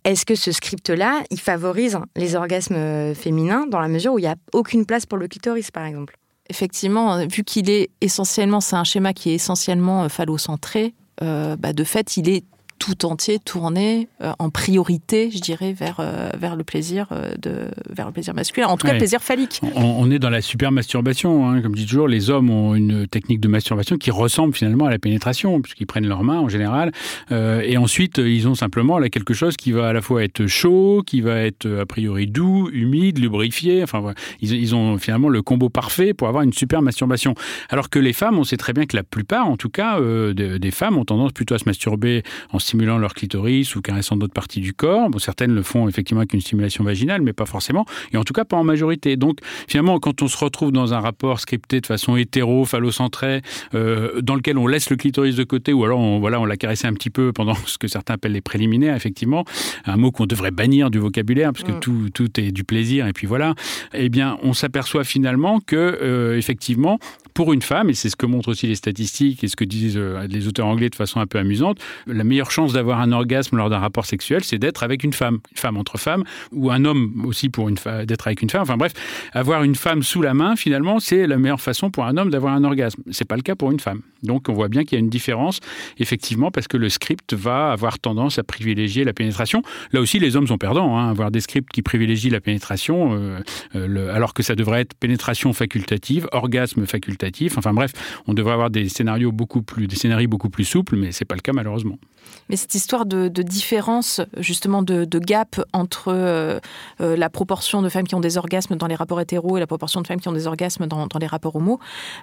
[0.03, 4.27] Est-ce que ce script-là, il favorise les orgasmes féminins dans la mesure où il n'y
[4.27, 6.17] a aucune place pour le clitoris, par exemple?
[6.49, 11.73] Effectivement, vu qu'il est essentiellement, c'est un schéma qui est essentiellement euh, phallocentré, euh, bah,
[11.73, 12.43] de fait, il est
[12.79, 17.69] tout entier tourné euh, en priorité, je dirais, vers, euh, vers le plaisir euh, de,
[17.89, 18.67] vers le plaisir masculin.
[18.67, 19.61] En tout cas, le plaisir phallique.
[19.75, 21.61] On, on est dans la super masturbation, hein.
[21.61, 24.89] comme je dis toujours, les hommes ont une technique de masturbation qui ressemble finalement à
[24.89, 26.91] la pénétration, puisqu'ils prennent leurs mains en général,
[27.31, 30.47] euh, et ensuite ils ont simplement là quelque chose qui va à la fois être
[30.47, 34.15] chaud, qui va être a priori doux, humide, lubrifié, enfin voilà.
[34.41, 37.33] ils, ils ont finalement le combo parfait pour avoir une super masturbation.
[37.69, 40.57] Alors que les femmes, on sait très bien que la plupart, en tout cas, de-
[40.57, 44.34] des femmes ont tendance plutôt à se masturber en stimulant leur clitoris ou caressant d'autres
[44.34, 45.10] parties du corps.
[45.10, 48.34] Bon, certaines le font effectivement avec une stimulation vaginale, mais pas forcément, et en tout
[48.34, 49.15] cas pas en majorité.
[49.15, 53.41] Donc finalement, quand on se retrouve dans un rapport scripté de façon hétéro, phallocentré,
[53.73, 56.58] euh, dans lequel on laisse le clitoris de côté, ou alors on, voilà, on l'a
[56.58, 59.45] caressé un petit peu pendant ce que certains appellent les préliminaires, effectivement,
[59.86, 61.80] un mot qu'on devrait bannir du vocabulaire, parce que Mm.
[61.80, 63.56] tout, tout est du plaisir, et puis voilà,
[63.93, 66.99] eh bien, on s'aperçoit finalement que, euh, effectivement,
[67.34, 69.95] pour une femme, et c'est ce que montrent aussi les statistiques et ce que disent
[69.95, 71.77] euh, les auteurs anglais de façon un peu amusante,
[72.08, 75.38] la meilleure chance d'avoir un orgasme lors d'un rapport sexuel, c'est d'être avec une femme,
[75.52, 78.63] une femme entre femmes, ou un homme aussi pour une d'être avec une femme.
[78.63, 78.93] Enfin bref,
[79.34, 82.54] avoir une femme sous la main, finalement, c'est la meilleure façon pour un homme d'avoir
[82.56, 83.04] un orgasme.
[83.12, 84.02] C'est pas le cas pour une femme.
[84.24, 85.60] Donc on voit bien qu'il y a une différence,
[86.00, 89.62] effectivement, parce que le script va avoir tendance à privilégier la pénétration.
[89.91, 90.98] Là aussi, les hommes sont perdants.
[90.98, 93.39] Hein, avoir des scripts qui privilégient la pénétration, euh,
[93.76, 97.60] euh, alors que ça devrait être pénétration facultative, orgasme facultatif.
[97.60, 97.91] Enfin bref,
[98.26, 101.36] on devrait avoir des scénarios beaucoup plus, des scénarios beaucoup plus souples, mais c'est pas
[101.36, 102.00] le cas malheureusement.
[102.49, 106.60] Mais cette histoire de, différence, justement de, gap entre euh,
[106.99, 110.01] la proportion de femmes qui ont des orgasmes dans les rapports hétéros et la proportion
[110.01, 111.79] de femmes qui ont des orgasmes dans, dans les rapports homo,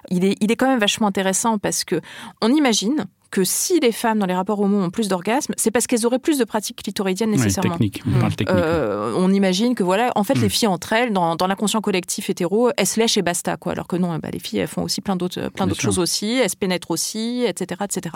[0.09, 2.01] il est, il est quand même vachement intéressant parce que
[2.41, 3.05] on imagine
[3.35, 6.19] que si les femmes dans les rapports homo ont plus d'orgasmes, c'est parce qu'elles auraient
[6.19, 7.73] plus de pratiques clitoridiennes nécessairement.
[7.73, 8.57] technique, on parle technique.
[8.57, 10.51] Euh, on imagine que voilà, en fait, les mm.
[10.51, 13.73] filles entre elles, dans, l'inconscient collectif hétéro, elles se lèchent et basta, quoi.
[13.73, 16.31] Alors que non, bah, les filles, elles font aussi plein d'autres, plein d'autres choses aussi,
[16.41, 18.15] elles se pénètrent aussi, etc., etc.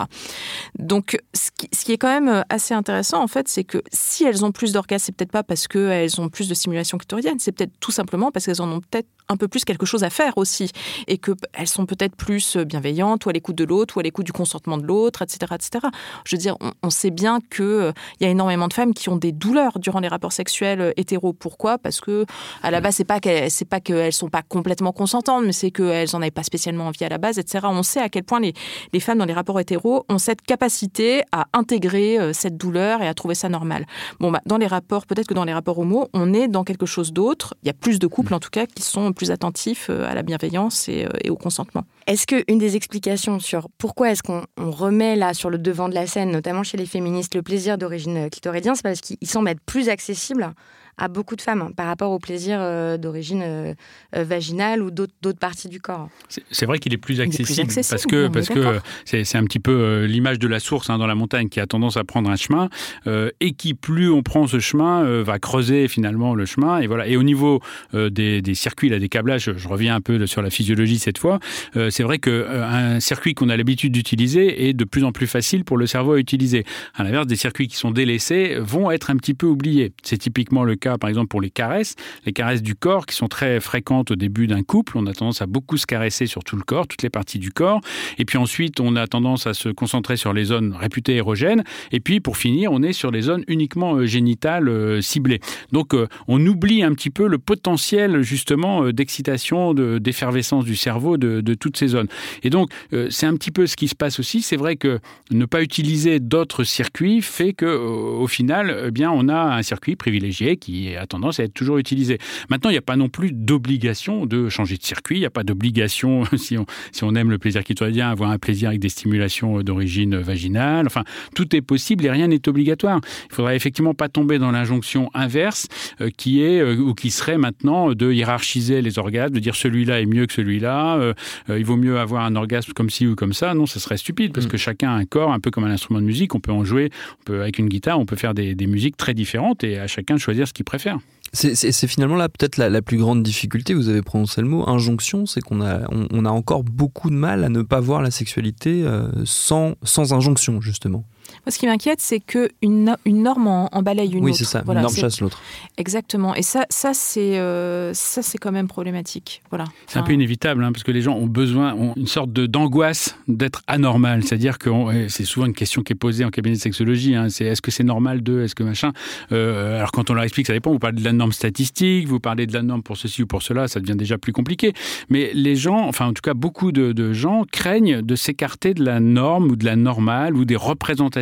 [0.78, 4.24] Donc, ce qui, ce qui, est quand même assez intéressant, en fait, c'est que si
[4.24, 7.52] elles ont plus d'orgasmes, c'est peut-être pas parce qu'elles ont plus de stimulation clitorienne, c'est
[7.52, 10.36] peut-être tout simplement parce qu'elles en ont peut-être un peu plus quelque chose à faire
[10.36, 10.70] aussi,
[11.06, 14.32] et qu'elles sont peut-être plus bienveillantes, ou à l'écoute de l'autre, ou à l'écoute du
[14.32, 15.86] consentement de l'autre, etc., etc.
[16.24, 19.08] Je veux dire, on, sait bien qu'il euh, il y a énormément de femmes qui
[19.08, 21.32] ont des douleurs durant les rapports sexuels euh, hétéros.
[21.32, 21.78] Pourquoi?
[21.78, 22.26] Parce que
[22.62, 25.70] à la base, c'est pas qu'elles, c'est pas qu'elles sont pas complètement consentantes, mais c'est
[25.70, 27.66] qu'elles en avaient pas spécialement envie à la base, etc.
[27.70, 28.52] On sait à quel point les,
[28.92, 33.08] les femmes dans les rapports hétéros ont cette capacité à intégrer euh, cette douleur et
[33.08, 33.86] à trouver ça normal.
[34.18, 36.86] Bon, bah, dans les rapports, peut-être que dans les rapports homo, on est dans quelque
[36.86, 37.54] chose d'autre.
[37.62, 40.22] Il y a plus de couples, en tout cas, qui sont plus attentifs à la
[40.22, 41.84] bienveillance et, et au consentement.
[42.06, 46.06] Est-ce qu'une des explications sur pourquoi est-ce qu'on remet là sur le devant de la
[46.06, 49.90] scène, notamment chez les féministes, le plaisir d'origine clitoridien, c'est parce qu'il semble être plus
[49.90, 50.54] accessible
[51.00, 53.74] à beaucoup de femmes hein, par rapport au plaisir euh, d'origine euh,
[54.14, 56.10] euh, vaginale ou d'autres parties du corps.
[56.50, 60.38] C'est vrai qu'il est plus accessible, parce que parce que c'est un petit peu l'image
[60.38, 62.68] de la source hein, dans la montagne qui a tendance à prendre un chemin
[63.06, 67.06] et qui plus on prend ce chemin va creuser finalement le chemin et voilà.
[67.06, 67.60] Et au niveau
[67.94, 71.40] des, des, circuits là des câblages je reviens un peu sur la physiologie cette fois
[71.88, 75.64] c'est vrai que un circuit qu'on a l'habitude d'utiliser est de plus en plus facile
[75.64, 76.64] pour le cerveau à utiliser.
[76.94, 79.92] À l'inverse des circuits qui sont délaissés vont être un petit peu oubliés.
[80.02, 83.28] C'est typiquement le cas par exemple pour les caresses, les caresses du corps qui sont
[83.28, 84.96] très fréquentes au début d'un couple.
[84.96, 87.50] On a tendance à beaucoup se caresser sur tout le corps, toutes les parties du
[87.50, 87.80] corps.
[88.18, 91.64] Et puis ensuite, on a tendance à se concentrer sur les zones réputées érogènes.
[91.92, 95.40] Et puis pour finir, on est sur les zones uniquement euh, génitales euh, ciblées.
[95.72, 101.54] Donc euh, on oublie un petit peu le potentiel justement d'excitation, d'effervescence du cerveau de,
[101.54, 102.08] toutes ces zones.
[102.42, 102.70] Et donc
[103.10, 104.42] c'est un petit peu ce qui se passe aussi.
[104.42, 105.00] C'est vrai que
[105.30, 109.96] ne pas utiliser d'autres circuits fait que au final, eh bien on a un circuit
[109.96, 112.18] privilégié qui a tendance à être toujours utilisé.
[112.48, 115.16] Maintenant, il n'y a pas non plus d'obligation de changer de circuit.
[115.16, 118.38] Il n'y a pas d'obligation, si on, si on aime le plaisir clitoridien, avoir un
[118.38, 120.86] plaisir avec des stimulations d'origine vaginale.
[120.86, 121.04] Enfin,
[121.34, 123.00] tout est possible et rien n'est obligatoire.
[123.30, 125.68] Il faudrait effectivement pas tomber dans l'injonction inverse
[126.00, 130.00] euh, qui est euh, ou qui serait maintenant de hiérarchiser les orgasmes, de dire celui-là
[130.00, 130.96] est mieux que celui-là.
[130.98, 131.14] Euh,
[131.48, 133.54] il vaut mieux avoir un orgasme comme ci ou comme ça.
[133.54, 134.50] Non, ce serait stupide parce mm.
[134.50, 136.34] que chacun a un corps un peu comme un instrument de musique.
[136.34, 138.96] On peut en jouer, on peut avec une guitare, on peut faire des, des musiques
[138.96, 140.98] très différentes et à chacun de choisir ce qu'il préfère.
[141.32, 145.40] C'est finalement là peut-être la, plus grande difficulté, vous avez prononcé le mot, injonction, c'est
[145.40, 149.08] qu'on a, on, a encore beaucoup de mal à ne pas voir la sexualité euh,
[149.24, 151.04] sans, sans injonction, justement.
[151.46, 154.30] Moi, ce qui m'inquiète, c'est qu'une une norme en, balaye une oui, autre.
[154.30, 154.62] Oui, c'est ça.
[154.66, 155.40] une norme chasse l'autre.
[155.76, 156.34] Exactement.
[156.34, 159.42] Et ça, ça c'est euh, ça, c'est quand même problématique.
[159.50, 159.64] Voilà.
[159.86, 162.46] C'est un peu inévitable, hein, parce que les gens ont besoin, ont une sorte de
[162.46, 164.22] d'angoisse d'être anormal.
[164.22, 164.70] C'est-à-dire que
[165.08, 167.14] c'est souvent une question qui est posée en cabinet de sexologie.
[167.14, 168.92] Hein, c'est est-ce que c'est normal de, est-ce que machin.
[169.32, 170.72] Euh, alors quand on leur explique, ça dépend.
[170.72, 173.42] Vous parlez de la norme statistique, vous parlez de la norme pour ceci ou pour
[173.42, 174.72] cela, ça devient déjà plus compliqué.
[175.08, 178.84] Mais les gens, enfin en tout cas beaucoup de, de gens craignent de s'écarter de
[178.84, 181.19] la norme ou de la normale ou des représentations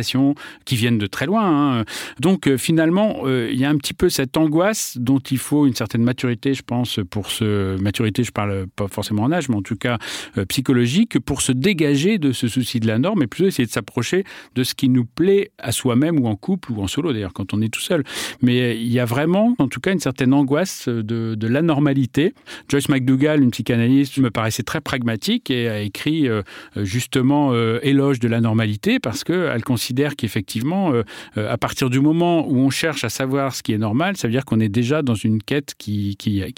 [0.65, 1.79] qui viennent de très loin.
[1.79, 1.85] Hein.
[2.19, 5.65] Donc euh, finalement, euh, il y a un petit peu cette angoisse dont il faut
[5.65, 9.55] une certaine maturité, je pense, pour ce maturité, je parle pas forcément en âge, mais
[9.55, 9.97] en tout cas
[10.37, 13.71] euh, psychologique, pour se dégager de ce souci de la norme et plutôt essayer de
[13.71, 14.23] s'approcher
[14.55, 17.53] de ce qui nous plaît à soi-même ou en couple ou en solo d'ailleurs quand
[17.53, 18.03] on est tout seul.
[18.41, 22.33] Mais il y a vraiment, en tout cas, une certaine angoisse de, de l'anormalité.
[22.67, 26.27] Joyce McDougall, une psychanalyste, me paraissait très pragmatique et a écrit
[26.75, 31.03] justement éloge de la normalité parce qu'elle considère considère qu'effectivement, euh,
[31.37, 34.27] euh, à partir du moment où on cherche à savoir ce qui est normal, ça
[34.27, 36.15] veut dire qu'on est déjà dans une quête qui,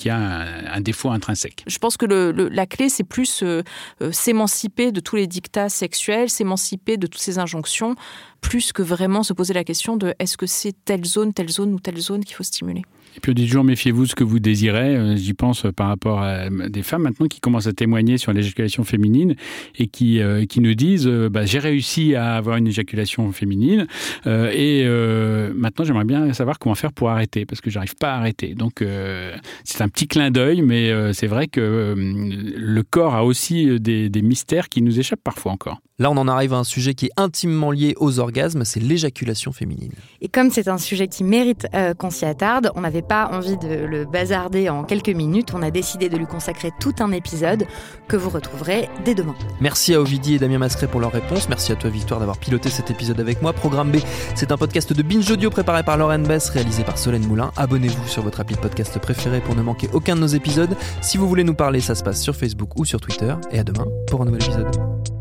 [0.09, 1.63] a un, défaut intrinsèque.
[1.65, 3.63] Je pense que la clé, c'est plus euh,
[4.11, 7.95] s'émanciper de tous les dictats sexuels, s'émanciper de toutes ces injonctions,
[8.41, 11.73] plus que vraiment se poser la question de est-ce que c'est telle zone, telle zone
[11.73, 12.81] ou telle zone qu'il faut stimuler.
[13.15, 14.95] Et puis on dit toujours méfiez-vous de ce que vous désirez.
[14.95, 18.83] Euh, j'y pense par rapport à des femmes maintenant qui commencent à témoigner sur l'éjaculation
[18.83, 19.35] féminine
[19.77, 23.87] et qui, euh, nous disent euh, bah, j'ai réussi à avoir une éjaculation féminine.
[24.27, 28.13] Euh, et euh, maintenant, j'aimerais bien savoir comment faire pour arrêter, parce que j'arrive pas
[28.13, 28.53] à arrêter.
[28.53, 33.15] Donc, euh, c'est un petit clin d'œil, mais euh, c'est vrai que euh, le corps
[33.15, 35.79] a aussi des mystères qui nous échappent parfois encore.
[36.01, 39.51] Là, on en arrive à un sujet qui est intimement lié aux orgasmes, c'est l'éjaculation
[39.51, 39.91] féminine.
[40.19, 43.55] Et comme c'est un sujet qui mérite euh, qu'on s'y attarde, on n'avait pas envie
[43.55, 45.49] de le bazarder en quelques minutes.
[45.53, 47.67] On a décidé de lui consacrer tout un épisode
[48.07, 49.35] que vous retrouverez dès demain.
[49.59, 51.47] Merci à Ovidie et Damien Mascret pour leurs réponses.
[51.49, 53.53] Merci à toi, Victoire, d'avoir piloté cet épisode avec moi.
[53.53, 53.97] Programme B,
[54.33, 57.51] c'est un podcast de Binge Audio préparé par Lauren Bess, réalisé par Solène Moulin.
[57.57, 60.75] Abonnez-vous sur votre appli de podcast préféré pour ne manquer aucun de nos épisodes.
[61.01, 63.35] Si vous voulez nous parler, ça se passe sur Facebook ou sur Twitter.
[63.51, 65.20] Et à demain pour un nouvel épisode.